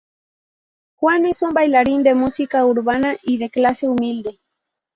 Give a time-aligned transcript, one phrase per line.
[0.95, 4.39] Juan es un bailarín de música urbana y de clase humilde.